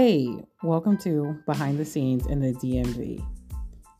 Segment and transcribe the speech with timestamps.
[0.00, 0.28] Hey,
[0.62, 3.20] welcome to Behind the Scenes in the DMV.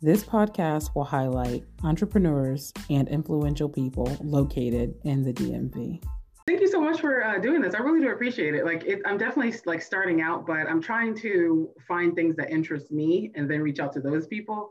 [0.00, 6.00] This podcast will highlight entrepreneurs and influential people located in the DMV.
[6.46, 7.74] Thank you so much for uh, doing this.
[7.74, 8.64] I really do appreciate it.
[8.64, 12.92] Like, it, I'm definitely like starting out, but I'm trying to find things that interest
[12.92, 14.70] me and then reach out to those people.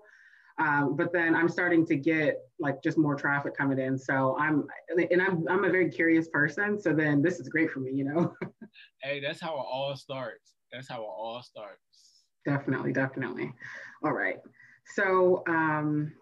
[0.59, 3.97] Um, but then I'm starting to get like just more traffic coming in.
[3.97, 4.65] So I'm,
[5.11, 6.79] and I'm, I'm a very curious person.
[6.79, 8.33] So then this is great for me, you know?
[9.03, 10.53] hey, that's how it all starts.
[10.71, 12.23] That's how it all starts.
[12.45, 13.53] Definitely, definitely.
[14.03, 14.37] All right.
[14.95, 16.13] So, um,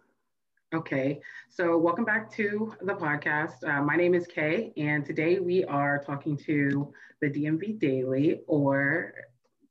[0.73, 1.19] okay.
[1.49, 3.63] So, welcome back to the podcast.
[3.67, 9.13] Uh, my name is Kay, and today we are talking to the DMV Daily, or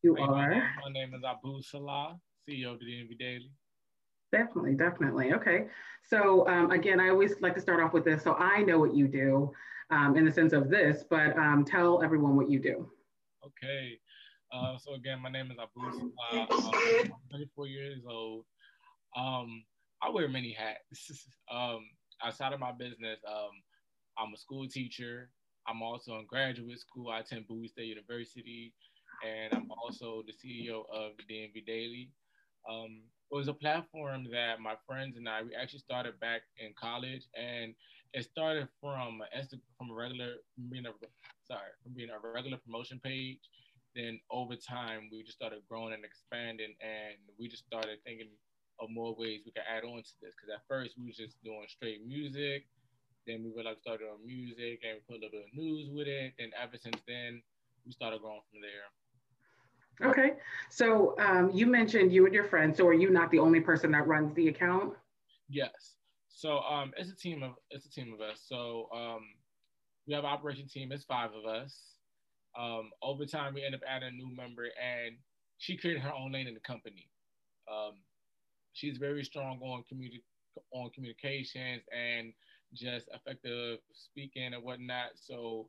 [0.02, 0.27] you are.
[0.27, 3.50] My name, my name is Abu Salah, CEO of the DMV Daily.
[4.33, 5.33] Definitely, definitely.
[5.34, 5.66] Okay.
[6.02, 8.25] So um, again, I always like to start off with this.
[8.25, 9.52] So I know what you do
[9.91, 12.91] um, in the sense of this, but um, tell everyone what you do.
[13.47, 14.00] Okay.
[14.54, 16.47] Uh, so again, my name is Abu Salah.
[16.50, 18.44] Um, I'm 24 years old.
[19.16, 19.64] Um,
[20.00, 21.11] I wear many hats.
[21.52, 21.80] um,
[22.22, 23.50] outside of my business, um,
[24.16, 25.30] I'm a school teacher.
[25.66, 27.11] I'm also in graduate school.
[27.11, 28.72] I attend Bowie State University,
[29.27, 32.11] and I'm also the CEO of the DMV Daily.
[32.70, 33.02] Um,
[33.33, 37.27] it was a platform that my friends and I we actually started back in college,
[37.36, 37.74] and
[38.12, 40.92] it started from Insta- from a regular from being a
[41.42, 43.41] sorry from being a regular promotion page.
[43.95, 48.28] Then over time, we just started growing and expanding, and we just started thinking
[48.81, 50.34] of more ways we could add on to this.
[50.34, 52.67] Because at first we was just doing straight music,
[53.27, 55.89] then we realized we started doing music, and we put a little bit of news
[55.92, 56.34] with it.
[56.39, 57.42] And ever since then,
[57.86, 60.11] we started growing from there.
[60.11, 60.33] Okay.
[60.70, 62.79] So um, you mentioned you and your friends.
[62.79, 64.95] So are you not the only person that runs the account?
[65.48, 65.95] Yes.
[66.29, 68.42] So um, it's a team of it's a team of us.
[68.45, 69.20] So um,
[70.06, 70.91] we have an operation team.
[70.91, 71.94] It's five of us.
[72.58, 75.16] Um, over time, we end up adding a new member, and
[75.58, 77.08] she created her own lane in the company.
[77.70, 77.94] Um,
[78.72, 80.22] she's very strong on communi-
[80.73, 82.33] on communications and
[82.73, 85.11] just effective speaking and whatnot.
[85.14, 85.68] So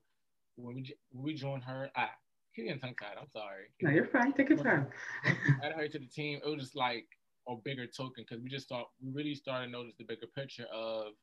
[0.55, 2.09] when we when we joined her, I
[2.55, 3.17] getting tongue tied.
[3.19, 3.65] I'm sorry.
[3.81, 4.33] No, you're fine.
[4.33, 4.87] Take your time.
[5.63, 7.05] added her to the team, it was just like
[7.47, 10.65] a bigger token because we just thought we really started to notice the bigger picture
[10.73, 11.13] of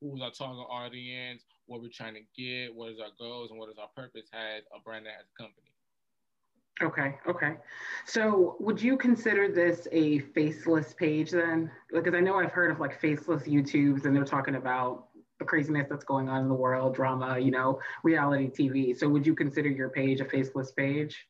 [0.00, 3.70] who's our target audience, what we're trying to get, what is our goals, and what
[3.70, 5.68] is our purpose as a brand that has a company.
[6.82, 7.14] Okay.
[7.28, 7.56] Okay.
[8.06, 11.70] So would you consider this a faceless page then?
[11.92, 15.86] Because I know I've heard of like faceless YouTubes and they're talking about the craziness
[15.88, 18.96] that's going on in the world, drama, you know, reality TV.
[18.96, 21.24] So would you consider your page a faceless page?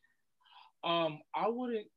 [0.83, 1.87] Um, I wouldn't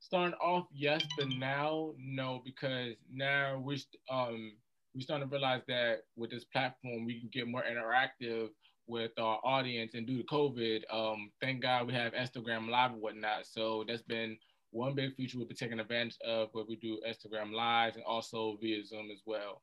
[0.00, 3.78] starting off yes, but now no, because now we're
[4.10, 4.54] um
[4.94, 8.48] we're starting to realize that with this platform we can get more interactive
[8.86, 13.00] with our audience and due to COVID, um, thank God we have Instagram Live and
[13.00, 13.46] whatnot.
[13.46, 14.36] So that's been
[14.72, 18.58] one big feature we've been taking advantage of where we do Instagram Lives and also
[18.60, 19.62] via Zoom as well.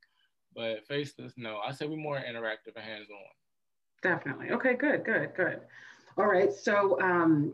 [0.55, 1.57] But faceless, no.
[1.57, 3.17] I say we're more interactive and hands-on.
[4.01, 4.51] Definitely.
[4.51, 5.59] Okay, good, good, good.
[6.17, 6.51] All right.
[6.51, 7.53] So um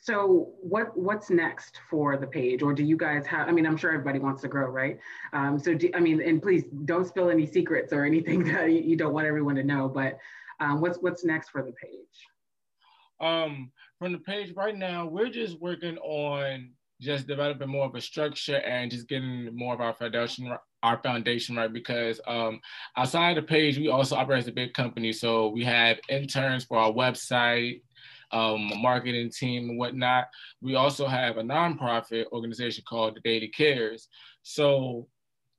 [0.00, 2.62] so what what's next for the page?
[2.62, 4.98] Or do you guys have i mean i'm sure everybody wants to grow right?
[5.32, 8.96] Um, so do, i mean and please don't spill any secrets or anything that you,
[8.96, 10.18] don't want everyone to know but
[10.60, 12.26] um, what's what's next for the page?
[13.20, 16.70] Um, from the page right now, we're just working on
[17.00, 21.56] just developing more of a structure and just getting more of our foundation our foundation
[21.56, 22.60] right because um,
[22.96, 25.12] outside the page we also operate as a big company.
[25.12, 27.82] So we have interns for our website
[28.32, 30.26] um, marketing team and whatnot.
[30.60, 34.08] We also have a nonprofit organization called the daily cares.
[34.42, 35.08] So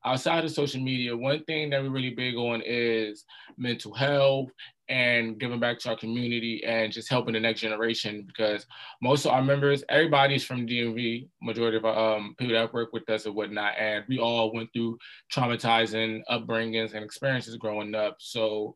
[0.06, 3.26] outside of social media one thing that we're really big on is
[3.58, 4.50] mental health
[4.90, 8.66] and giving back to our community and just helping the next generation because
[9.04, 13.08] most of our members, everybody's from DMV, majority of our um, people that work with
[13.08, 14.98] us and whatnot, and we all went through
[15.32, 18.16] traumatizing upbringings and experiences growing up.
[18.20, 18.76] So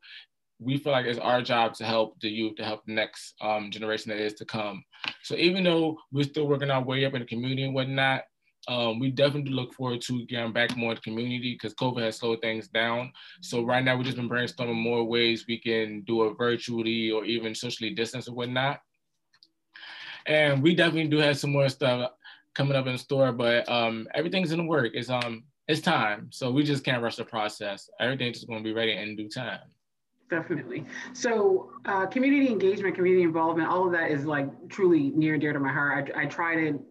[0.59, 3.71] we feel like it's our job to help the youth, to help the next um,
[3.71, 4.83] generation that is to come.
[5.23, 8.23] So even though we're still working our way up in the community and whatnot,
[8.67, 12.17] um, we definitely look forward to getting back more in the community because COVID has
[12.17, 13.11] slowed things down.
[13.41, 17.25] So right now we've just been brainstorming more ways we can do it virtually or
[17.25, 18.79] even socially distance or whatnot.
[20.25, 22.11] And we definitely do have some more stuff
[22.55, 24.91] coming up in store, but um, everything's in the work.
[24.93, 26.29] It's um it's time.
[26.31, 27.89] So we just can't rush the process.
[27.99, 29.59] Everything's just gonna be ready in due time.
[30.29, 35.41] Definitely so uh, community engagement community involvement all of that is like truly near and
[35.41, 36.83] dear to my heart i, I try to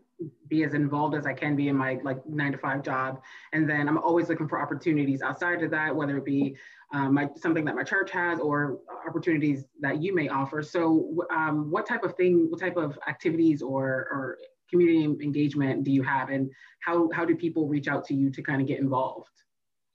[0.48, 3.20] be as involved as I can be in my like nine to five job.
[3.52, 6.56] And then I'm always looking for opportunities outside of that, whether it be
[6.92, 10.62] um, my, something that my church has or opportunities that you may offer.
[10.62, 14.38] So um, what type of thing, what type of activities or, or
[14.68, 16.50] community engagement do you have and
[16.80, 19.30] how, how do people reach out to you to kind of get involved?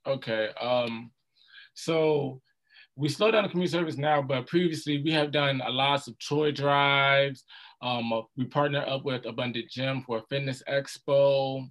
[0.06, 0.50] Okay.
[0.60, 1.12] Um,
[1.74, 2.42] so
[2.98, 6.18] we slow down the community service now, but previously we have done a lot of
[6.18, 7.44] toy drives.
[7.82, 11.70] Um, uh, we partner up with Abundant Gym for a fitness expo,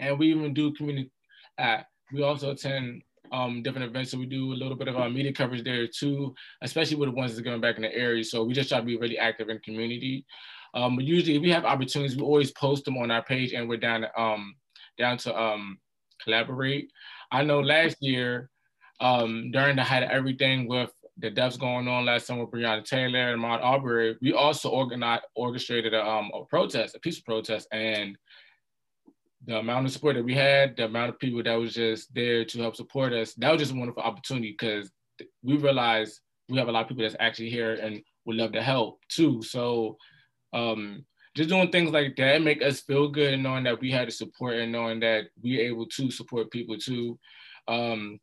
[0.00, 1.10] and we even do community.
[1.58, 5.10] Uh, we also attend um, different events, so we do a little bit of our
[5.10, 8.24] media coverage there too, especially with the ones that are going back in the area.
[8.24, 10.24] So we just try to be really active in community.
[10.72, 13.76] Um, usually, if we have opportunities, we always post them on our page, and we're
[13.76, 14.54] down um,
[14.96, 15.78] down to um,
[16.24, 16.90] collaborate.
[17.30, 18.48] I know last year
[19.00, 22.84] um, during the height of everything with the deaths going on last summer with Breonna
[22.84, 27.68] Taylor and Ahmaud Arbery, we also organized orchestrated a, um, a protest, a peaceful protest,
[27.72, 28.16] and
[29.46, 32.44] the amount of support that we had, the amount of people that was just there
[32.44, 34.90] to help support us, that was just a wonderful opportunity because
[35.42, 38.62] we realized we have a lot of people that's actually here and would love to
[38.62, 39.42] help too.
[39.42, 39.96] So
[40.52, 41.04] um,
[41.36, 44.56] just doing things like that make us feel good knowing that we had the support
[44.56, 47.18] and knowing that we're able to support people too.
[47.68, 48.18] Um,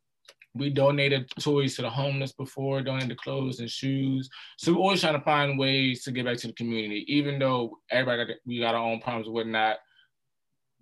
[0.54, 4.30] we donated toys to the homeless before, donated clothes and shoes.
[4.56, 7.78] So we're always trying to find ways to get back to the community, even though
[7.90, 9.78] everybody got, we got our own problems and whatnot.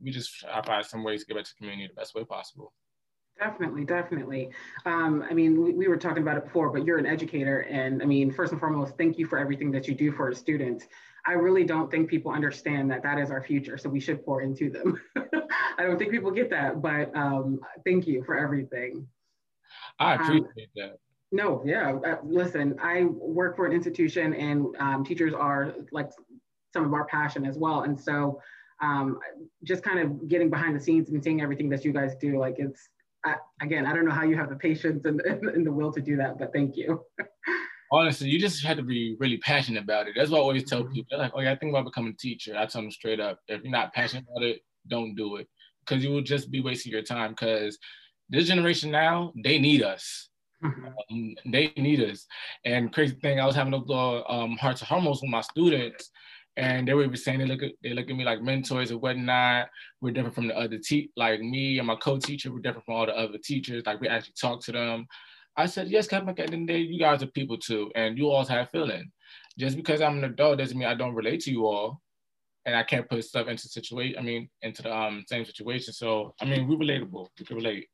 [0.01, 2.15] We just try to find some ways to get back to the community the best
[2.15, 2.73] way possible.
[3.39, 4.51] Definitely, definitely.
[4.85, 7.61] Um, I mean, we, we, were talking about it before, but you're an educator.
[7.61, 10.35] And I mean, first and foremost, thank you for everything that you do for our
[10.35, 10.87] students.
[11.27, 13.79] I really don't think people understand that that is our future.
[13.79, 15.01] So we should pour into them.
[15.79, 19.09] I don't think people get that, but um, thank you for everything.
[19.99, 20.99] I um, appreciate um, that.
[21.33, 21.95] No, yeah.
[22.07, 26.11] Uh, listen, I work for an institution and um, teachers are like
[26.73, 27.83] some of our passion as well.
[27.83, 28.41] And so
[28.83, 29.19] um,
[29.65, 32.57] just kind of getting behind the scenes and seeing everything that you guys do, like
[32.59, 32.89] it's,
[33.25, 36.01] I, again, I don't know how you have the patience and, and the will to
[36.01, 37.03] do that, but thank you.
[37.91, 40.15] Honestly, you just have to be really passionate about it.
[40.17, 40.93] That's what I always tell mm-hmm.
[40.93, 41.09] people.
[41.11, 42.55] They're like, oh yeah, I think about becoming a teacher.
[42.57, 45.47] I tell them straight up, if you're not passionate about it, don't do it
[45.85, 47.79] because you will just be wasting your time because
[48.29, 50.29] this generation now, they need us.
[50.65, 50.87] Mm-hmm.
[51.11, 52.27] Um, they need us.
[52.65, 56.11] And crazy thing, I was having those little um, hearts of hormones with my students,
[56.57, 59.69] and they were saying they look at they look at me like mentors and whatnot.
[60.01, 62.53] We're different from the other te- like me and my co-teacher.
[62.53, 63.85] We're different from all the other teachers.
[63.87, 65.07] Like we actually talk to them.
[65.57, 66.31] I said, yes, Captain.
[66.31, 68.71] at the end of the day, you guys are people too, and you all have
[68.71, 69.11] feeling.
[69.59, 72.01] Just because I'm an adult doesn't mean I don't relate to you all,
[72.65, 74.19] and I can't put stuff into situation.
[74.19, 75.93] I mean, into the um, same situation.
[75.93, 77.29] So I mean, we're relatable.
[77.39, 77.89] We can relate.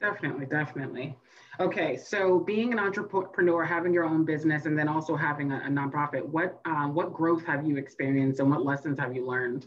[0.00, 1.16] Definitely, definitely.
[1.58, 5.68] Okay, so being an entrepreneur, having your own business, and then also having a, a
[5.68, 9.66] nonprofit, what uh, what growth have you experienced, and what lessons have you learned?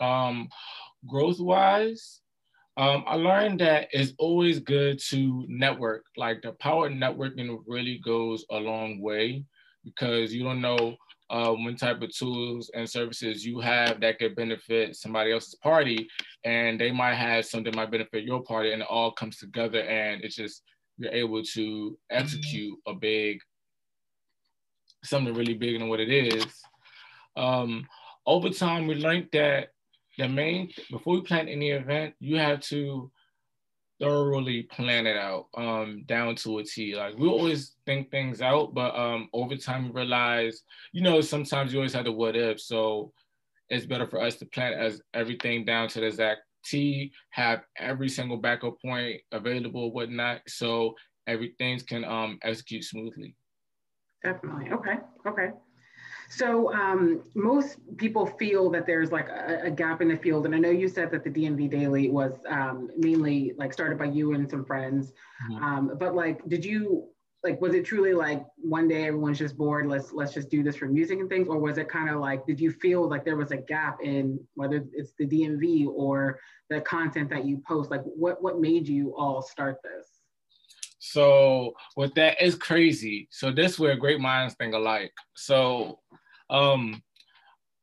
[0.00, 0.48] Um,
[1.06, 2.20] growth wise,
[2.76, 6.04] um, I learned that it's always good to network.
[6.16, 9.44] Like the power of networking really goes a long way
[9.82, 10.96] because you don't know
[11.34, 16.08] uh, what type of tools and services you have that could benefit somebody else's party,
[16.44, 19.80] and they might have something that might benefit your party, and it all comes together,
[19.80, 20.62] and it's just
[20.96, 23.40] you're able to execute a big
[25.02, 26.46] something really big than what it is.
[27.36, 27.88] Um,
[28.24, 29.70] over time, we learned that
[30.16, 33.10] the main before we plan any event, you have to
[34.00, 36.96] thoroughly plan it out um, down to a T.
[36.96, 40.62] Like we always think things out, but um, over time we realize,
[40.92, 42.60] you know, sometimes you always have the what if.
[42.60, 43.12] So
[43.68, 48.08] it's better for us to plan as everything down to the exact T, have every
[48.08, 50.94] single backup point available, whatnot, so
[51.26, 53.36] everything can um, execute smoothly.
[54.22, 54.70] Definitely.
[54.72, 54.94] Okay.
[55.26, 55.48] Okay.
[56.28, 60.54] So um, most people feel that there's like a, a, gap in the field, and
[60.54, 64.34] I know you said that the DMV Daily was um, mainly like started by you
[64.34, 65.12] and some friends,
[65.50, 65.62] mm-hmm.
[65.62, 67.08] um, but like, did you
[67.44, 70.76] like was it truly like one day everyone's just bored, let's let's just do this
[70.76, 73.36] for music and things, or was it kind of like did you feel like there
[73.36, 76.40] was a gap in whether it's the DMV or
[76.70, 77.90] the content that you post?
[77.90, 80.13] Like, what what made you all start this?
[81.06, 83.28] So with that, it's crazy.
[83.30, 85.12] So this where great minds think alike.
[85.34, 86.00] So
[86.48, 87.02] um,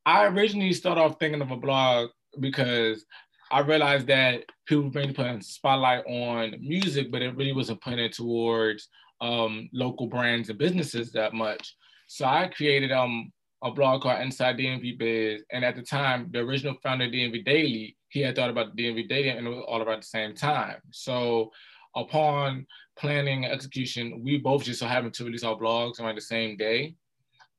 [0.08, 2.10] I originally started off thinking of a blog
[2.40, 3.06] because
[3.51, 8.00] I realized that people were mainly putting spotlight on music, but it really wasn't putting
[8.00, 8.88] it towards
[9.22, 11.75] um, local brands and businesses that much.
[12.08, 15.44] So I created um, a blog called Inside DMV Biz.
[15.51, 19.30] And at the time, the original founder DMV Daily, he had thought about DMV Daily
[19.30, 20.78] and it was all about the same time.
[20.90, 21.51] So
[21.95, 22.65] upon
[22.98, 26.57] planning and execution, we both just so happened to release our blogs on the same
[26.57, 26.95] day.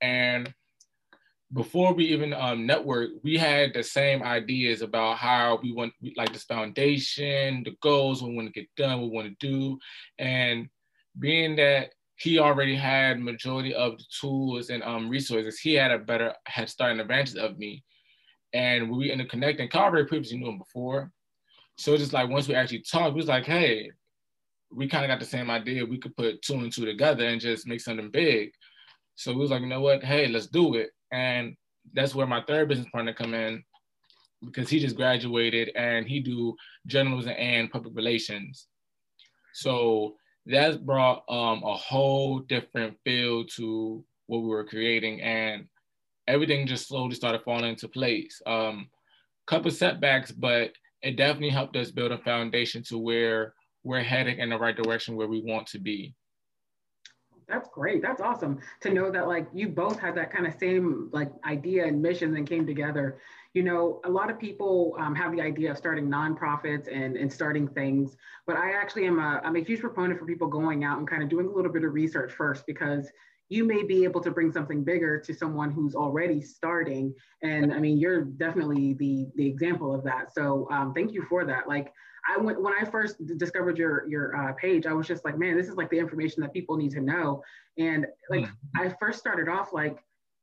[0.00, 0.52] And
[1.52, 6.32] before we even um, network, we had the same ideas about how we want, like
[6.32, 9.78] this foundation, the goals we want to get done, we want to do.
[10.18, 10.68] And
[11.18, 15.98] being that he already had majority of the tools and um, resources, he had a
[15.98, 17.84] better head start and advantage of me.
[18.54, 19.68] And we ended up connecting.
[19.68, 21.10] Carver previously knew him before.
[21.76, 23.90] So just like once we actually talked, we was like, hey,
[24.74, 25.84] we kind of got the same idea.
[25.84, 28.52] We could put two and two together and just make something big.
[29.14, 30.02] So we was like, you know what?
[30.02, 30.90] Hey, let's do it.
[31.12, 31.56] And
[31.92, 33.62] that's where my third business partner come in
[34.44, 38.66] because he just graduated and he do journalism and public relations.
[39.52, 40.14] So
[40.46, 45.66] that's brought um, a whole different feel to what we were creating and
[46.26, 48.40] everything just slowly started falling into place.
[48.46, 48.88] Um,
[49.46, 54.50] couple setbacks, but it definitely helped us build a foundation to where we're heading in
[54.50, 56.14] the right direction where we want to be.
[57.48, 58.02] That's great.
[58.02, 61.86] That's awesome to know that like you both had that kind of same like idea
[61.86, 63.18] and mission and came together.
[63.52, 67.30] You know, a lot of people um, have the idea of starting nonprofits and, and
[67.30, 70.98] starting things, but I actually am a, I'm a huge proponent for people going out
[70.98, 73.10] and kind of doing a little bit of research first because
[73.52, 77.14] you may be able to bring something bigger to someone who's already starting.
[77.42, 80.32] And I mean, you're definitely the, the example of that.
[80.32, 81.68] So um, thank you for that.
[81.68, 81.92] Like
[82.26, 85.54] I went when I first discovered your your uh, page, I was just like, man,
[85.56, 87.42] this is like the information that people need to know.
[87.76, 88.80] And like mm-hmm.
[88.80, 89.98] I first started off like,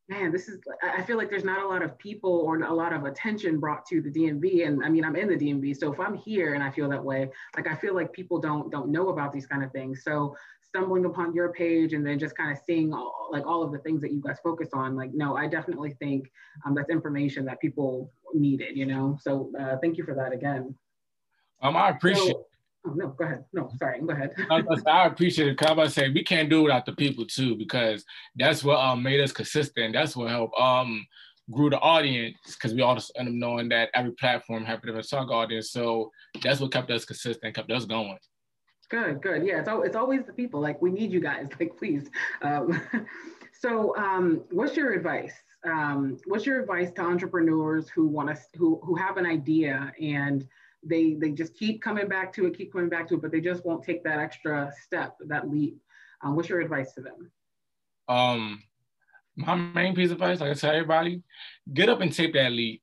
[0.08, 2.94] man, this is I feel like there's not a lot of people or a lot
[2.94, 4.68] of attention brought to the DMV.
[4.68, 7.04] And I mean, I'm in the DMV, so if I'm here and I feel that
[7.04, 10.04] way, like I feel like people don't don't know about these kind of things.
[10.04, 10.36] So
[10.70, 13.80] stumbling upon your page and then just kind of seeing all, like all of the
[13.80, 16.32] things that you guys focus on like no i definitely think
[16.66, 20.76] um, that's information that people needed you know so uh, thank you for that again
[21.62, 22.32] um, I appreciate.
[22.32, 22.46] So,
[22.88, 23.46] oh no, go ahead.
[23.54, 24.32] No, sorry, go ahead.
[24.50, 25.58] I, appreciate it.
[25.58, 29.04] Cause I say we can't do it without the people too, because that's what um
[29.04, 29.94] made us consistent.
[29.94, 31.06] That's what helped um
[31.52, 34.86] grew the audience because we all just end up knowing that every platform had a
[34.86, 35.72] different target audience.
[35.72, 36.12] So
[36.44, 38.18] that's what kept us consistent, kept us going.
[38.89, 39.46] Good, good.
[39.46, 40.60] Yeah, it's, al- it's always the people.
[40.60, 41.48] Like we need you guys.
[41.60, 42.10] Like please.
[42.41, 42.81] Um,
[43.60, 45.34] so, um, what's your advice?
[45.63, 50.48] Um, what's your advice to entrepreneurs who want to who who have an idea and
[50.84, 53.41] they they just keep coming back to it, keep coming back to it, but they
[53.41, 55.77] just won't take that extra step, that leap.
[56.24, 57.31] Um, what's your advice to them?
[58.08, 58.63] Um,
[59.36, 61.22] my main piece of advice, like I tell everybody,
[61.74, 62.81] get up and take that leap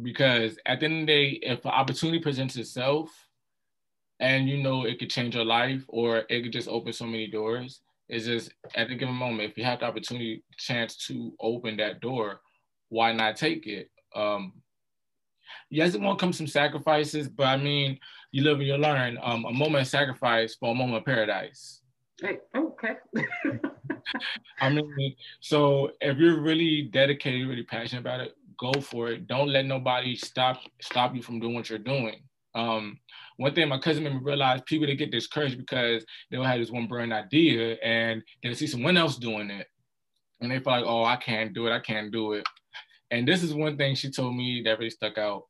[0.00, 3.10] because at the end of the day, if an opportunity presents itself
[4.20, 7.26] and you know it could change your life or it could just open so many
[7.26, 11.76] doors, it's just at a given moment, if you have the opportunity, chance to open
[11.78, 12.40] that door,
[12.88, 13.90] why not take it?
[14.14, 14.52] Um,
[15.70, 17.98] yes, it won't come some sacrifices, but I mean,
[18.32, 19.18] you live and you learn.
[19.22, 21.80] Um, a moment of sacrifice for a moment of paradise.
[22.20, 22.96] Hey, okay.
[24.60, 29.26] I mean, so if you're really dedicated, really passionate about it, go for it.
[29.26, 32.20] Don't let nobody stop stop you from doing what you're doing.
[32.54, 32.98] Um,
[33.36, 36.70] one thing my cousin made me realize people that get discouraged because they'll have this
[36.70, 39.66] one brilliant idea and they'll see someone else doing it.
[40.40, 42.46] And they feel like, oh, I can't do it, I can't do it.
[43.10, 45.44] And this is one thing she told me that really stuck out.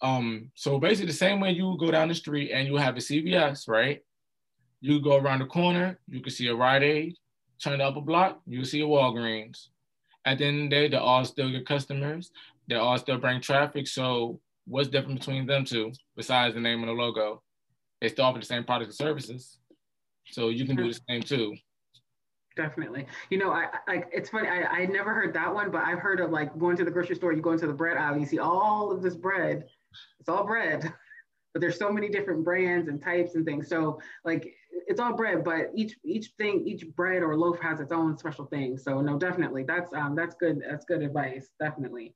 [0.00, 3.00] Um, so basically the same way you go down the street and you have a
[3.00, 4.00] CVS, right?
[4.80, 7.16] You go around the corner, you can see a Rite Aid,
[7.62, 9.68] turn up a block, you see a Walgreens.
[10.24, 12.30] At the end of the day, they're all still your customers.
[12.68, 13.86] They all still bring traffic.
[13.86, 17.42] So what's different between them two besides the name and the logo?
[18.00, 19.58] They still offer the same products and services.
[20.26, 21.54] So you can do the same too.
[22.56, 23.06] Definitely.
[23.30, 24.48] You know, I like it's funny.
[24.48, 27.16] I I never heard that one, but I've heard of like going to the grocery
[27.16, 27.32] store.
[27.32, 29.64] You go into the bread aisle, you see all of this bread,
[30.20, 30.92] it's all bread,
[31.54, 33.68] but there's so many different brands and types and things.
[33.68, 34.52] So like
[34.86, 38.44] it's all bread, but each each thing, each bread or loaf has its own special
[38.46, 38.76] thing.
[38.76, 40.62] So no, definitely that's um that's good.
[40.68, 41.48] That's good advice.
[41.58, 42.14] Definitely.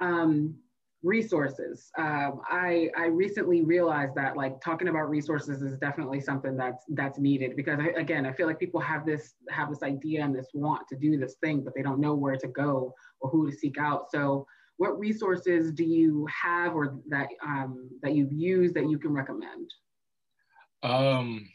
[0.00, 0.56] Um,
[1.02, 1.90] resources.
[1.96, 7.18] Um, I I recently realized that like talking about resources is definitely something that's that's
[7.18, 10.48] needed because I, again I feel like people have this have this idea and this
[10.52, 13.56] want to do this thing, but they don't know where to go or who to
[13.56, 14.10] seek out.
[14.10, 19.12] So what resources do you have or that um, that you've used that you can
[19.12, 19.70] recommend?
[20.82, 21.46] Um,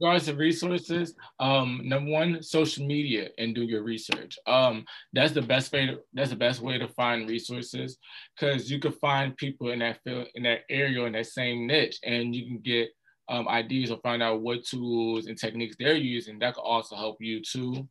[0.00, 4.38] regards to resources, um, number one, social media and do your research.
[4.46, 5.86] Um, that's the best way.
[5.86, 7.98] To, that's the best way to find resources
[8.36, 11.98] because you can find people in that field, in that area, in that same niche,
[12.04, 12.90] and you can get
[13.28, 16.38] um, ideas or find out what tools and techniques they're using.
[16.38, 17.88] That could also help you too.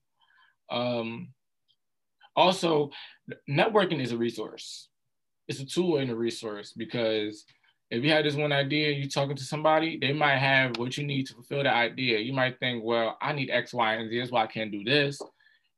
[0.70, 1.34] Um,
[2.36, 2.92] also,
[3.50, 4.90] networking is a resource.
[5.48, 7.46] It's a tool and a resource because
[7.92, 11.06] if you have this one idea, you're talking to somebody, they might have what you
[11.06, 12.20] need to fulfill the idea.
[12.20, 14.18] You might think, well, I need X, Y, and Z.
[14.18, 15.22] That's why I can't do this.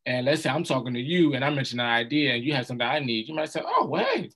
[0.05, 2.65] and let's say I'm talking to you and I mention an idea and you have
[2.67, 4.29] something I need, you might say, oh, well, hey,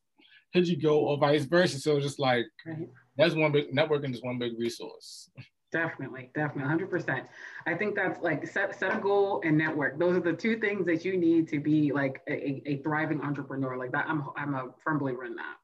[0.52, 1.80] here you go, or vice versa.
[1.80, 2.88] So just like right.
[3.18, 5.30] that's one big networking is one big resource.
[5.72, 7.26] Definitely, definitely, hundred percent.
[7.66, 10.00] I think that's like set set a goal and network.
[10.00, 13.76] Those are the two things that you need to be like a, a thriving entrepreneur.
[13.76, 15.56] Like that, I'm I'm a firm believer in that.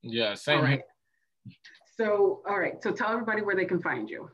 [0.00, 0.58] Yeah, same.
[0.58, 0.80] All right.
[1.96, 2.82] So, all right.
[2.82, 4.28] So tell everybody where they can find you.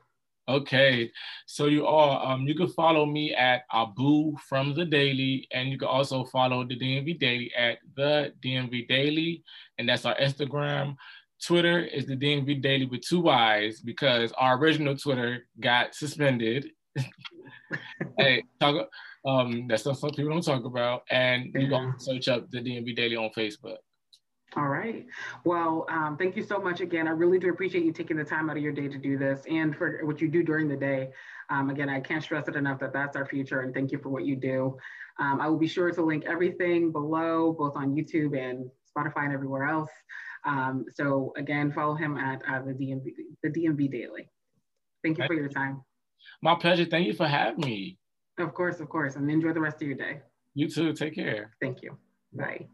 [0.49, 1.13] Okay,
[1.45, 5.77] so you all, um, you can follow me at Abu from the Daily, and you
[5.77, 9.45] can also follow the DMV Daily at the DMV Daily,
[9.77, 10.97] and that's our Instagram.
[11.45, 16.71] Twitter is the DMV Daily with two Y's because our original Twitter got suspended.
[18.19, 18.89] hey, talk,
[19.27, 22.97] um, that's not something people don't talk about, and you can search up the DMV
[22.97, 23.77] Daily on Facebook.
[24.57, 25.07] All right.
[25.45, 27.07] Well, um, thank you so much again.
[27.07, 29.43] I really do appreciate you taking the time out of your day to do this
[29.49, 31.11] and for what you do during the day.
[31.51, 34.09] Um, again, I can't stress it enough that that's our future and thank you for
[34.09, 34.77] what you do.
[35.19, 39.35] Um, I will be sure to link everything below, both on YouTube and Spotify and
[39.35, 39.91] everywhere else.
[40.47, 43.05] Um, so again, follow him at uh, the, DMV,
[43.43, 44.31] the DMV Daily.
[45.05, 45.83] Thank you for your time.
[46.43, 46.87] My pleasure.
[46.87, 47.99] Thank you for having me.
[48.39, 49.17] Of course, of course.
[49.17, 50.21] And enjoy the rest of your day.
[50.55, 50.93] You too.
[50.93, 51.55] Take care.
[51.61, 51.99] Thank you.
[52.33, 52.67] Bye.